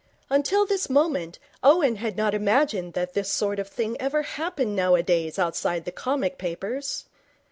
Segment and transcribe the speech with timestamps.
[0.31, 5.37] Until this moment Owen had not imagined that this sort of thing ever happened nowadays
[5.37, 7.05] outside the comic papers.